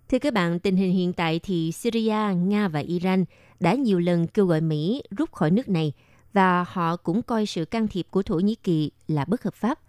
Thưa 0.10 0.20
các 0.20 0.34
bạn, 0.34 0.60
tình 0.60 0.76
hình 0.76 0.94
hiện 0.94 1.14
tại 1.14 1.40
thì 1.44 1.72
Syria, 1.72 2.36
Nga 2.38 2.68
và 2.68 2.80
Iran 2.80 3.26
đã 3.60 3.74
nhiều 3.74 4.00
lần 4.00 4.28
kêu 4.28 4.46
gọi 4.46 4.62
Mỹ 4.62 5.04
rút 5.18 5.32
khỏi 5.32 5.52
nước 5.52 5.70
này 5.70 5.94
và 6.34 6.66
họ 6.68 6.96
cũng 6.96 7.22
coi 7.22 7.46
sự 7.46 7.66
can 7.66 7.88
thiệp 7.88 8.08
của 8.12 8.24
Thổ 8.24 8.36
Nhĩ 8.36 8.56
Kỳ 8.56 8.92
là 9.08 9.26
bất 9.26 9.44
hợp 9.44 9.54
pháp. 9.54 9.80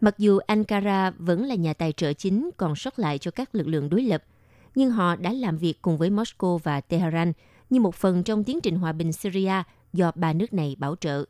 Mặc 0.00 0.18
dù 0.18 0.38
Ankara 0.38 1.10
vẫn 1.10 1.44
là 1.44 1.54
nhà 1.54 1.74
tài 1.74 1.92
trợ 1.92 2.12
chính 2.12 2.50
còn 2.56 2.76
sót 2.76 2.98
lại 2.98 3.18
cho 3.18 3.30
các 3.30 3.54
lực 3.54 3.66
lượng 3.66 3.90
đối 3.90 4.02
lập, 4.02 4.24
nhưng 4.74 4.90
họ 4.90 5.16
đã 5.16 5.32
làm 5.32 5.58
việc 5.58 5.82
cùng 5.82 5.98
với 5.98 6.10
Moscow 6.10 6.58
và 6.58 6.80
Tehran 6.80 7.32
như 7.70 7.80
một 7.80 7.94
phần 7.94 8.22
trong 8.22 8.44
tiến 8.44 8.60
trình 8.60 8.76
hòa 8.76 8.92
bình 8.92 9.12
Syria 9.12 9.62
do 9.92 10.12
ba 10.14 10.32
nước 10.32 10.52
này 10.52 10.76
bảo 10.78 10.96
trợ. 11.00 11.24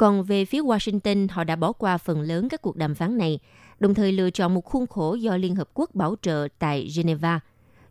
Còn 0.00 0.22
về 0.22 0.44
phía 0.44 0.60
Washington, 0.60 1.28
họ 1.30 1.44
đã 1.44 1.56
bỏ 1.56 1.72
qua 1.72 1.98
phần 1.98 2.20
lớn 2.20 2.48
các 2.48 2.62
cuộc 2.62 2.76
đàm 2.76 2.94
phán 2.94 3.18
này, 3.18 3.38
đồng 3.80 3.94
thời 3.94 4.12
lựa 4.12 4.30
chọn 4.30 4.54
một 4.54 4.64
khuôn 4.64 4.86
khổ 4.86 5.14
do 5.14 5.36
Liên 5.36 5.54
Hợp 5.54 5.70
Quốc 5.74 5.94
bảo 5.94 6.16
trợ 6.22 6.48
tại 6.58 6.88
Geneva, 6.96 7.40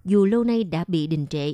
dù 0.05 0.25
lâu 0.25 0.43
nay 0.43 0.63
đã 0.63 0.85
bị 0.87 1.07
đình 1.07 1.27
trệ. 1.27 1.53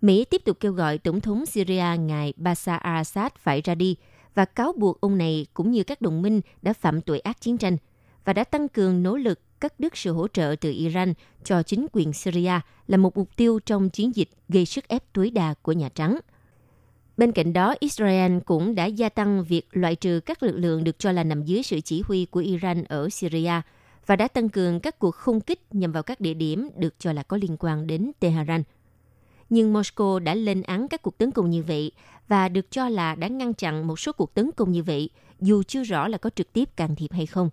Mỹ 0.00 0.24
tiếp 0.24 0.42
tục 0.44 0.56
kêu 0.60 0.72
gọi 0.72 0.98
Tổng 0.98 1.20
thống 1.20 1.46
Syria 1.46 1.84
ngài 1.98 2.32
Bashar 2.36 2.80
al-Assad 2.80 3.30
phải 3.38 3.60
ra 3.60 3.74
đi 3.74 3.96
và 4.34 4.44
cáo 4.44 4.72
buộc 4.72 5.00
ông 5.00 5.18
này 5.18 5.46
cũng 5.54 5.70
như 5.70 5.84
các 5.84 6.00
đồng 6.00 6.22
minh 6.22 6.40
đã 6.62 6.72
phạm 6.72 7.00
tội 7.00 7.20
ác 7.20 7.40
chiến 7.40 7.58
tranh 7.58 7.76
và 8.24 8.32
đã 8.32 8.44
tăng 8.44 8.68
cường 8.68 9.02
nỗ 9.02 9.16
lực 9.16 9.40
cắt 9.60 9.80
đứt 9.80 9.96
sự 9.96 10.12
hỗ 10.12 10.28
trợ 10.28 10.56
từ 10.60 10.70
Iran 10.70 11.14
cho 11.44 11.62
chính 11.62 11.86
quyền 11.92 12.12
Syria 12.12 12.60
là 12.86 12.96
một 12.96 13.16
mục 13.16 13.36
tiêu 13.36 13.60
trong 13.66 13.90
chiến 13.90 14.16
dịch 14.16 14.28
gây 14.48 14.66
sức 14.66 14.88
ép 14.88 15.12
tối 15.12 15.30
đa 15.30 15.54
của 15.62 15.72
Nhà 15.72 15.88
Trắng– 15.88 16.18
Bên 17.20 17.32
cạnh 17.32 17.52
đó, 17.52 17.74
Israel 17.80 18.38
cũng 18.44 18.74
đã 18.74 18.86
gia 18.86 19.08
tăng 19.08 19.44
việc 19.44 19.66
loại 19.70 19.96
trừ 19.96 20.20
các 20.26 20.42
lực 20.42 20.56
lượng 20.56 20.84
được 20.84 20.98
cho 20.98 21.12
là 21.12 21.24
nằm 21.24 21.42
dưới 21.42 21.62
sự 21.62 21.80
chỉ 21.80 22.02
huy 22.06 22.24
của 22.24 22.40
Iran 22.40 22.84
ở 22.84 23.08
Syria 23.08 23.52
và 24.06 24.16
đã 24.16 24.28
tăng 24.28 24.48
cường 24.48 24.80
các 24.80 24.98
cuộc 24.98 25.14
không 25.14 25.40
kích 25.40 25.60
nhằm 25.70 25.92
vào 25.92 26.02
các 26.02 26.20
địa 26.20 26.34
điểm 26.34 26.68
được 26.76 26.94
cho 26.98 27.12
là 27.12 27.22
có 27.22 27.36
liên 27.36 27.56
quan 27.58 27.86
đến 27.86 28.12
Tehran. 28.20 28.62
Nhưng 29.50 29.72
Moscow 29.72 30.18
đã 30.18 30.34
lên 30.34 30.62
án 30.62 30.88
các 30.88 31.02
cuộc 31.02 31.18
tấn 31.18 31.30
công 31.30 31.50
như 31.50 31.62
vậy 31.62 31.92
và 32.28 32.48
được 32.48 32.70
cho 32.70 32.88
là 32.88 33.14
đã 33.14 33.28
ngăn 33.28 33.54
chặn 33.54 33.86
một 33.86 34.00
số 34.00 34.12
cuộc 34.12 34.34
tấn 34.34 34.50
công 34.56 34.72
như 34.72 34.82
vậy, 34.82 35.10
dù 35.40 35.62
chưa 35.62 35.82
rõ 35.82 36.08
là 36.08 36.18
có 36.18 36.30
trực 36.30 36.52
tiếp 36.52 36.76
can 36.76 36.96
thiệp 36.96 37.12
hay 37.12 37.26
không. 37.26 37.50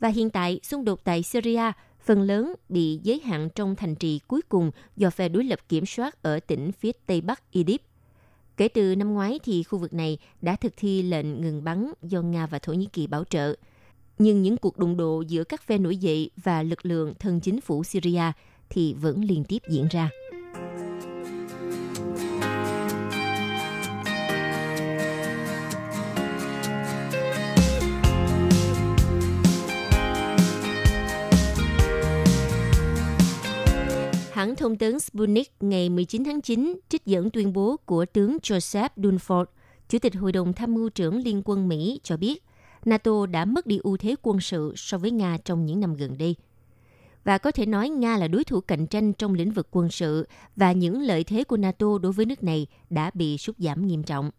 Và 0.00 0.08
hiện 0.08 0.30
tại, 0.30 0.60
xung 0.62 0.84
đột 0.84 1.04
tại 1.04 1.22
Syria 1.22 1.72
phần 2.00 2.22
lớn 2.22 2.54
bị 2.68 3.00
giới 3.02 3.20
hạn 3.20 3.48
trong 3.54 3.76
thành 3.76 3.94
trì 3.94 4.18
cuối 4.18 4.40
cùng 4.48 4.70
do 4.96 5.10
phe 5.10 5.28
đối 5.28 5.44
lập 5.44 5.58
kiểm 5.68 5.86
soát 5.86 6.22
ở 6.22 6.40
tỉnh 6.40 6.72
phía 6.72 6.92
tây 7.06 7.20
bắc 7.20 7.52
Idlib 7.52 7.80
Kể 8.58 8.68
từ 8.68 8.96
năm 8.96 9.14
ngoái 9.14 9.40
thì 9.44 9.62
khu 9.62 9.78
vực 9.78 9.94
này 9.94 10.18
đã 10.42 10.56
thực 10.56 10.72
thi 10.76 11.02
lệnh 11.02 11.40
ngừng 11.40 11.64
bắn 11.64 11.92
do 12.02 12.22
Nga 12.22 12.46
và 12.46 12.58
Thổ 12.58 12.72
Nhĩ 12.72 12.86
Kỳ 12.92 13.06
bảo 13.06 13.24
trợ. 13.24 13.54
Nhưng 14.18 14.42
những 14.42 14.56
cuộc 14.56 14.78
đụng 14.78 14.96
độ 14.96 15.20
giữa 15.20 15.44
các 15.44 15.62
phe 15.62 15.78
nổi 15.78 15.96
dậy 15.96 16.30
và 16.36 16.62
lực 16.62 16.86
lượng 16.86 17.14
thân 17.18 17.40
chính 17.40 17.60
phủ 17.60 17.84
Syria 17.84 18.32
thì 18.70 18.94
vẫn 18.94 19.24
liên 19.24 19.44
tiếp 19.44 19.58
diễn 19.70 19.88
ra. 19.90 20.10
Hãng 34.38 34.56
thông 34.56 34.76
tấn 34.76 35.00
Sputnik 35.00 35.52
ngày 35.60 35.88
19 35.88 36.24
tháng 36.24 36.40
9 36.40 36.80
trích 36.88 37.04
dẫn 37.06 37.30
tuyên 37.30 37.52
bố 37.52 37.76
của 37.84 38.06
tướng 38.06 38.36
Joseph 38.42 38.88
Dunford, 38.96 39.44
Chủ 39.88 39.98
tịch 39.98 40.14
Hội 40.14 40.32
đồng 40.32 40.52
Tham 40.52 40.74
mưu 40.74 40.88
trưởng 40.88 41.22
Liên 41.22 41.42
quân 41.44 41.68
Mỹ 41.68 42.00
cho 42.02 42.16
biết 42.16 42.42
NATO 42.84 43.26
đã 43.26 43.44
mất 43.44 43.66
đi 43.66 43.80
ưu 43.82 43.96
thế 43.96 44.14
quân 44.22 44.40
sự 44.40 44.72
so 44.76 44.98
với 44.98 45.10
Nga 45.10 45.38
trong 45.44 45.66
những 45.66 45.80
năm 45.80 45.94
gần 45.94 46.18
đây. 46.18 46.34
Và 47.24 47.38
có 47.38 47.50
thể 47.50 47.66
nói 47.66 47.88
Nga 47.88 48.16
là 48.16 48.28
đối 48.28 48.44
thủ 48.44 48.60
cạnh 48.60 48.86
tranh 48.86 49.12
trong 49.12 49.34
lĩnh 49.34 49.50
vực 49.50 49.68
quân 49.70 49.90
sự 49.90 50.28
và 50.56 50.72
những 50.72 51.02
lợi 51.02 51.24
thế 51.24 51.44
của 51.44 51.56
NATO 51.56 51.98
đối 52.02 52.12
với 52.12 52.26
nước 52.26 52.42
này 52.42 52.66
đã 52.90 53.10
bị 53.14 53.38
sút 53.38 53.56
giảm 53.58 53.86
nghiêm 53.86 54.02
trọng. 54.02 54.30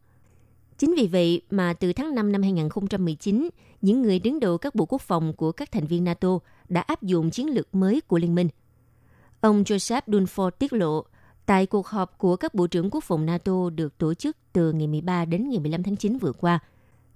Chính 0.78 0.96
vì 0.96 1.08
vậy 1.08 1.42
mà 1.50 1.74
từ 1.74 1.94
tháng 1.94 2.16
5 2.16 2.32
năm 2.32 2.42
2019, 2.42 3.50
những 3.82 4.02
người 4.02 4.20
đứng 4.20 4.40
đầu 4.40 4.58
các 4.58 4.76
bộ 4.76 4.86
quốc 4.86 5.02
phòng 5.02 5.34
của 5.34 5.52
các 5.52 5.72
thành 5.72 5.88
viên 5.88 6.04
NATO 6.04 6.40
đã 6.70 6.82
áp 6.82 7.04
dụng 7.04 7.30
chiến 7.30 7.50
lược 7.50 7.76
mới 7.76 8.02
của 8.02 8.18
liên 8.18 8.36
minh– 8.36 8.50
Ông 9.42 9.64
Joseph 9.64 10.02
Dunford 10.08 10.50
tiết 10.52 10.74
lộ, 10.74 11.06
tại 11.46 11.66
cuộc 11.66 11.88
họp 11.88 12.18
của 12.18 12.36
các 12.36 12.54
bộ 12.54 12.68
trưởng 12.68 12.90
quốc 12.92 13.04
phòng 13.04 13.26
NATO 13.26 13.70
được 13.70 13.98
tổ 13.98 14.14
chức 14.14 14.38
từ 14.54 14.72
ngày 14.72 14.88
13 14.88 15.26
đến 15.26 15.50
ngày 15.50 15.60
15 15.60 15.84
tháng 15.84 15.96
9 15.96 16.18
vừa 16.18 16.32
qua, 16.32 16.60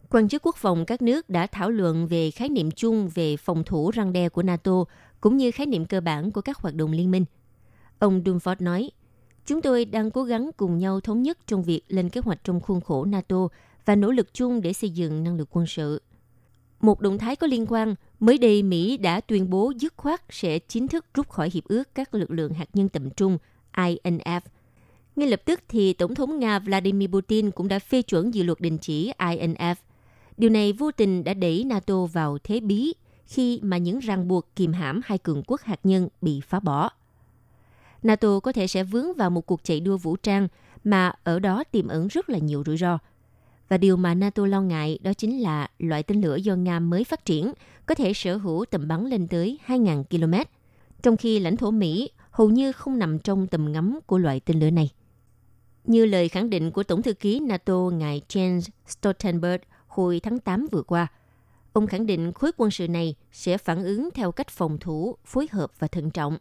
quan 0.10 0.30
chức 0.30 0.46
quốc 0.46 0.56
phòng 0.56 0.86
các 0.86 1.01
nước 1.01 1.30
đã 1.30 1.48
thảo 1.48 1.70
luận 1.70 2.08
về 2.08 2.32
khái 2.32 2.50
niệm 2.50 2.72
chung 2.72 3.10
về 3.13 3.38
phòng 3.38 3.63
thủ 3.63 3.92
răng 3.92 4.13
đe 4.13 4.30
của 4.30 4.44
NATO 4.44 4.84
cũng 5.22 5.38
như 5.38 5.51
khái 5.51 5.65
niệm 5.65 5.86
cơ 5.86 6.01
bản 6.01 6.32
của 6.32 6.42
các 6.42 6.58
hoạt 6.58 6.75
động 6.75 6.92
liên 6.92 7.12
minh. 7.12 7.25
Ông 8.00 8.24
Dunford 8.24 8.56
nói, 8.60 8.92
Chúng 9.46 9.62
tôi 9.62 9.86
đang 9.86 10.12
cố 10.12 10.24
gắng 10.24 10.50
cùng 10.58 10.77
nhau 10.77 11.00
thống 11.00 11.22
nhất 11.22 11.38
trong 11.48 11.63
việc 11.63 11.82
lên 11.88 12.10
kế 12.10 12.22
hoạch 12.22 12.44
trong 12.44 12.60
khuôn 12.60 12.82
khổ 12.82 13.06
NATO 13.06 13.48
và 13.86 13.96
nỗ 13.96 14.12
lực 14.12 14.34
chung 14.34 14.62
để 14.62 14.74
xây 14.74 14.89
dựng 14.89 15.24
năng 15.24 15.38
lực 15.38 15.50
quân 15.51 15.68
sự. 15.68 16.01
Một 16.84 17.02
động 17.02 17.18
thái 17.18 17.36
có 17.36 17.48
liên 17.48 17.66
quan, 17.70 17.96
mới 18.20 18.38
đây 18.38 18.63
Mỹ 18.63 18.98
đã 18.98 19.22
tuyên 19.22 19.50
bố 19.50 19.74
dứt 19.78 19.94
khoát 19.98 20.22
sẽ 20.30 20.60
chính 20.60 20.88
thức 20.88 21.06
rút 21.13 21.30
khỏi 21.30 21.50
hiệp 21.54 21.63
ước 21.63 21.96
các 21.96 22.13
lực 22.13 22.32
lượng 22.32 22.54
hạt 22.54 22.70
nhân 22.74 22.90
tầm 22.90 23.10
trung 23.10 23.38
INF. 23.74 24.42
Ngay 25.16 25.30
lập 25.30 25.42
tức 25.46 25.62
thì 25.68 25.94
Tổng 25.94 26.16
thống 26.16 26.40
Nga 26.40 26.60
Vladimir 26.60 27.10
Putin 27.10 27.52
cũng 27.52 27.68
đã 27.68 27.80
phê 27.80 28.02
chuẩn 28.02 28.34
dự 28.34 28.44
luật 28.44 28.62
đình 28.62 28.78
chỉ 28.78 29.12
INF. 29.18 29.75
Điều 30.38 30.50
này 30.50 30.74
vô 30.74 30.92
tình 30.92 31.24
đã 31.24 31.34
đẩy 31.34 31.63
NATO 31.63 32.06
vào 32.06 32.38
thế 32.44 32.60
bí 32.60 32.94
khi 33.25 33.60
mà 33.63 33.78
những 33.78 34.00
ràng 34.00 34.28
buộc 34.28 34.56
kìm 34.56 34.74
hãm 34.74 35.02
hai 35.06 35.18
cường 35.18 35.44
quốc 35.48 35.62
hạt 35.62 35.80
nhân 35.84 36.08
bị 36.22 36.42
phá 36.48 36.60
bỏ. 36.60 36.90
NATO 38.04 38.40
có 38.40 38.52
thể 38.52 38.68
sẽ 38.68 38.84
vướng 38.84 39.13
vào 39.13 39.30
một 39.30 39.46
cuộc 39.46 39.63
chạy 39.63 39.80
đua 39.80 39.98
vũ 39.98 40.16
trang 40.16 40.48
mà 40.84 41.13
ở 41.24 41.40
đó 41.40 41.63
tiềm 41.63 41.88
ẩn 41.88 42.08
rất 42.08 42.30
là 42.30 42.38
nhiều 42.38 42.63
rủi 42.66 42.78
ro– 42.78 42.98
và 43.74 43.77
điều 43.77 43.98
mà 43.98 44.13
NATO 44.13 44.46
lo 44.46 44.62
ngại 44.62 45.00
đó 45.01 45.13
chính 45.13 45.42
là 45.42 45.68
loại 45.80 46.03
tên 46.03 46.22
lửa 46.22 46.36
do 46.36 46.56
Nga 46.56 46.80
mới 46.80 47.03
phát 47.03 47.25
triển 47.25 47.53
có 47.86 47.96
thể 47.96 48.13
sở 48.13 48.38
hữu 48.38 48.65
tầm 48.65 48.88
bắn 48.88 49.06
lên 49.06 49.27
tới 49.27 49.60
2.000 49.68 50.03
km, 50.03 50.34
trong 51.01 51.18
khi 51.18 51.39
lãnh 51.39 51.58
thổ 51.58 51.72
Mỹ 51.72 52.10
hầu 52.32 52.50
như 52.50 52.72
không 52.72 53.00
nằm 53.00 53.20
trong 53.20 53.48
tầm 53.48 53.72
ngắm 53.72 54.00
của 54.06 54.18
loại 54.18 54.39
tên 54.39 54.60
lửa 54.60 54.70
này. 54.70 54.89
Như 55.84 56.06
lời 56.06 56.30
khẳng 56.30 56.50
định 56.50 56.72
của 56.72 56.84
Tổng 56.84 57.01
thư 57.01 57.13
ký 57.13 57.39
NATO 57.39 57.75
ngài 57.75 58.22
Jens 58.30 58.62
Stoltenberg 58.88 59.62
hồi 59.88 60.20
tháng 60.24 60.39
8 60.39 60.68
vừa 60.72 60.84
qua, 60.84 61.08
ông 61.74 61.88
khẳng 61.88 62.06
định 62.06 62.34
khối 62.34 62.51
quân 62.58 62.72
sự 62.72 62.88
này 62.88 63.15
sẽ 63.32 63.58
phản 63.58 63.84
ứng 63.84 64.10
theo 64.13 64.32
cách 64.32 64.50
phòng 64.50 64.77
thủ, 64.80 65.15
phối 65.25 65.48
hợp 65.51 65.72
và 65.80 65.88
thận 65.88 66.12
trọng. 66.12 66.38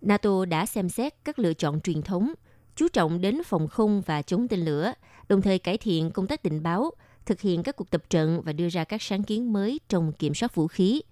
NATO 0.00 0.44
đã 0.44 0.66
xem 0.66 0.88
xét 0.88 1.14
các 1.24 1.38
lựa 1.38 1.54
chọn 1.54 1.80
truyền 1.80 2.02
thống, 2.02 2.32
chú 2.80 2.88
trọng 2.88 3.20
đến 3.20 3.42
phòng 3.44 3.68
không 3.68 4.00
và 4.00 4.22
chống 4.22 4.48
tên 4.48 4.60
lửa 4.60 4.92
đồng 5.28 5.42
thời 5.42 5.58
cải 5.58 5.78
thiện 5.78 6.10
công 6.10 6.26
tác 6.26 6.42
tình 6.42 6.62
báo, 6.62 6.90
thực 7.26 7.40
hiện 7.40 7.62
các 7.62 7.76
cuộc 7.76 7.90
tập 7.90 8.02
trận 8.10 8.42
và 8.44 8.52
đưa 8.52 8.68
ra 8.68 8.84
các 8.84 9.02
sáng 9.02 9.22
kiến 9.22 9.52
mới 9.52 9.80
trong 9.88 10.12
kiểm 10.12 10.34
soát 10.34 10.54
vũ 10.54 10.66
khí. 10.66 11.02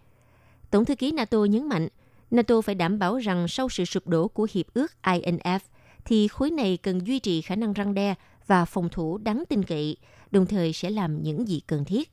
Tổng 0.70 0.84
thư 0.84 0.94
ký 0.94 1.12
NATO 1.12 1.38
nhấn 1.38 1.68
mạnh, 1.68 1.88
NATO 2.30 2.60
phải 2.60 2.75
đảm 2.75 2.98
bảo 2.98 3.18
rằng 3.18 3.48
sau 3.48 3.68
sự 3.68 3.84
sụp 3.84 4.06
đổ 4.06 4.28
của 4.28 4.46
hiệp 4.52 4.66
ước 4.75 4.92
INF, 5.02 5.58
thì 6.04 6.28
khối 6.28 6.50
này 6.50 6.76
cần 6.76 7.06
duy 7.06 7.18
trì 7.18 7.42
khả 7.42 7.56
năng 7.56 7.72
răng 7.72 7.94
đe 7.94 8.14
và 8.46 8.64
phòng 8.64 8.88
thủ 8.88 9.18
đáng 9.18 9.44
tin 9.48 9.62
cậy, 9.62 9.96
đồng 10.30 10.46
thời 10.46 10.72
sẽ 10.72 10.90
làm 10.90 11.22
những 11.22 11.48
gì 11.48 11.60
cần 11.66 11.84
thiết. 11.84 12.12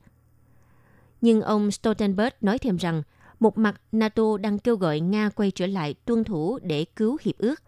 Nhưng 1.20 1.40
ông 1.40 1.70
Stoltenberg 1.70 2.34
nói 2.40 2.58
thêm 2.58 2.76
rằng, 2.76 3.02
một 3.40 3.58
mặt 3.58 3.80
NATO 3.92 4.36
đang 4.40 4.58
kêu 4.58 4.76
gọi 4.76 5.00
Nga 5.00 5.30
quay 5.30 5.50
trở 5.50 5.66
lại 5.66 5.94
tuân 5.94 6.24
thủ 6.24 6.58
để 6.62 6.84
cứu 6.96 7.18
hiệp 7.22 7.38
ước, 7.38 7.62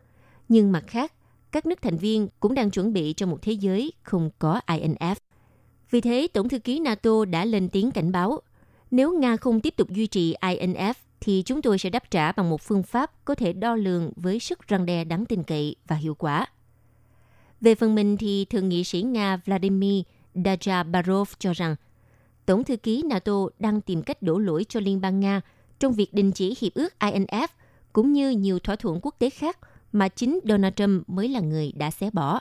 nhưng 0.48 0.72
mặt 0.72 0.84
khác, 0.86 1.12
các 1.52 1.66
nước 1.66 1.82
thành 1.82 1.96
viên 1.96 2.28
cũng 2.40 2.54
đang 2.54 2.70
chuẩn 2.70 2.92
bị 2.92 3.14
cho 3.16 3.26
một 3.26 3.42
thế 3.42 3.52
giới 3.52 3.92
không 4.02 4.30
có 4.38 4.60
INF. 4.66 5.14
Vì 5.90 6.00
thế, 6.00 6.28
Tổng 6.32 6.48
thư 6.48 6.58
ký 6.58 6.80
NATO 6.80 7.24
đã 7.24 7.44
lên 7.44 7.68
tiếng 7.68 7.90
cảnh 7.90 8.12
báo, 8.12 8.40
nếu 8.90 9.18
Nga 9.18 9.36
không 9.36 9.60
tiếp 9.60 9.74
tục 9.76 9.90
duy 9.90 10.06
trì 10.06 10.34
INF 10.40 10.94
thì 11.20 11.42
chúng 11.46 11.62
tôi 11.62 11.78
sẽ 11.78 11.90
đáp 11.90 12.10
trả 12.10 12.32
bằng 12.32 12.50
một 12.50 12.62
phương 12.62 12.82
pháp 12.82 13.24
có 13.24 13.34
thể 13.34 13.52
đo 13.52 13.74
lường 13.74 14.12
với 14.16 14.38
sức 14.38 14.68
răng 14.68 14.86
đe 14.86 15.04
đáng 15.04 15.26
tin 15.26 15.42
cậy 15.42 15.76
và 15.86 15.96
hiệu 15.96 16.14
quả. 16.14 16.46
Về 17.60 17.74
phần 17.74 17.94
mình 17.94 18.16
thì 18.16 18.44
Thượng 18.44 18.68
nghị 18.68 18.84
sĩ 18.84 19.02
Nga 19.02 19.36
Vladimir 19.36 20.02
Dajabarov 20.34 21.24
cho 21.38 21.52
rằng 21.52 21.76
Tổng 22.46 22.64
thư 22.64 22.76
ký 22.76 23.02
NATO 23.02 23.48
đang 23.58 23.80
tìm 23.80 24.02
cách 24.02 24.22
đổ 24.22 24.38
lỗi 24.38 24.64
cho 24.68 24.80
Liên 24.80 25.00
bang 25.00 25.20
Nga 25.20 25.40
trong 25.78 25.92
việc 25.92 26.14
đình 26.14 26.32
chỉ 26.32 26.56
hiệp 26.60 26.74
ước 26.74 26.94
INF 27.00 27.48
cũng 27.92 28.12
như 28.12 28.30
nhiều 28.30 28.58
thỏa 28.58 28.76
thuận 28.76 29.00
quốc 29.02 29.14
tế 29.18 29.30
khác 29.30 29.58
mà 29.92 30.08
chính 30.08 30.40
Donald 30.44 30.74
Trump 30.76 31.08
mới 31.08 31.28
là 31.28 31.40
người 31.40 31.72
đã 31.72 31.90
xé 31.90 32.10
bỏ. 32.12 32.40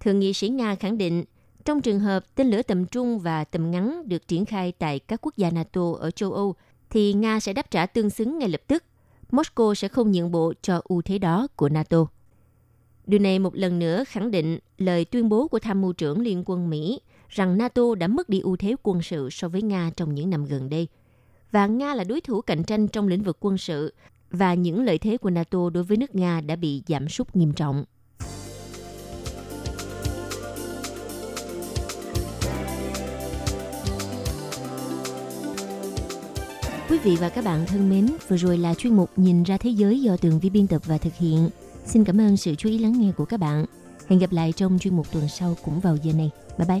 Thượng 0.00 0.18
nghị 0.18 0.32
sĩ 0.32 0.48
Nga 0.48 0.74
khẳng 0.74 0.98
định, 0.98 1.24
trong 1.64 1.80
trường 1.80 2.00
hợp 2.00 2.34
tên 2.34 2.50
lửa 2.50 2.62
tầm 2.62 2.86
trung 2.86 3.18
và 3.18 3.44
tầm 3.44 3.70
ngắn 3.70 4.08
được 4.08 4.28
triển 4.28 4.44
khai 4.44 4.72
tại 4.72 4.98
các 4.98 5.20
quốc 5.22 5.36
gia 5.36 5.50
NATO 5.50 5.92
ở 5.98 6.10
châu 6.10 6.32
Âu, 6.32 6.54
thì 6.90 7.12
Nga 7.12 7.40
sẽ 7.40 7.52
đáp 7.52 7.70
trả 7.70 7.86
tương 7.86 8.10
xứng 8.10 8.38
ngay 8.38 8.48
lập 8.48 8.60
tức. 8.66 8.84
Moscow 9.30 9.74
sẽ 9.74 9.88
không 9.88 10.12
nhượng 10.12 10.30
bộ 10.30 10.52
cho 10.62 10.80
ưu 10.84 11.02
thế 11.02 11.18
đó 11.18 11.48
của 11.56 11.68
NATO. 11.68 12.06
Điều 13.06 13.20
này 13.20 13.38
một 13.38 13.54
lần 13.54 13.78
nữa 13.78 14.04
khẳng 14.08 14.30
định 14.30 14.58
lời 14.78 15.04
tuyên 15.04 15.28
bố 15.28 15.48
của 15.48 15.58
tham 15.58 15.80
mưu 15.80 15.92
trưởng 15.92 16.20
Liên 16.20 16.42
quân 16.46 16.70
Mỹ 16.70 17.00
rằng 17.28 17.58
NATO 17.58 17.94
đã 17.94 18.06
mất 18.06 18.28
đi 18.28 18.40
ưu 18.40 18.56
thế 18.56 18.76
quân 18.82 19.02
sự 19.02 19.30
so 19.30 19.48
với 19.48 19.62
Nga 19.62 19.90
trong 19.96 20.14
những 20.14 20.30
năm 20.30 20.44
gần 20.44 20.70
đây. 20.70 20.88
Và 21.50 21.66
Nga 21.66 21.94
là 21.94 22.04
đối 22.04 22.20
thủ 22.20 22.40
cạnh 22.40 22.64
tranh 22.64 22.88
trong 22.88 23.08
lĩnh 23.08 23.22
vực 23.22 23.36
quân 23.40 23.58
sự 23.58 23.94
và 24.30 24.54
những 24.54 24.84
lợi 24.84 24.98
thế 24.98 25.16
của 25.16 25.30
NATO 25.30 25.70
đối 25.70 25.84
với 25.84 25.96
nước 25.96 26.14
Nga 26.14 26.40
đã 26.40 26.56
bị 26.56 26.82
giảm 26.88 27.08
sút 27.08 27.36
nghiêm 27.36 27.52
trọng. 27.52 27.84
Quý 36.90 36.98
vị 36.98 37.16
và 37.20 37.28
các 37.28 37.44
bạn 37.44 37.66
thân 37.66 37.90
mến, 37.90 38.08
vừa 38.28 38.36
rồi 38.36 38.58
là 38.58 38.74
chuyên 38.74 38.96
mục 38.96 39.10
Nhìn 39.16 39.42
ra 39.42 39.56
thế 39.56 39.70
giới 39.70 40.00
do 40.00 40.16
tường 40.16 40.38
vi 40.38 40.50
biên 40.50 40.66
tập 40.66 40.82
và 40.86 40.98
thực 40.98 41.14
hiện. 41.14 41.48
Xin 41.86 42.04
cảm 42.04 42.20
ơn 42.20 42.36
sự 42.36 42.54
chú 42.54 42.68
ý 42.68 42.78
lắng 42.78 43.00
nghe 43.00 43.12
của 43.12 43.24
các 43.24 43.40
bạn. 43.40 43.64
Hẹn 44.08 44.18
gặp 44.18 44.32
lại 44.32 44.52
trong 44.52 44.78
chuyên 44.78 44.96
mục 44.96 45.12
tuần 45.12 45.28
sau 45.28 45.56
cũng 45.64 45.80
vào 45.80 45.96
giờ 45.96 46.12
này. 46.12 46.30
Bye 46.58 46.68
bye! 46.68 46.80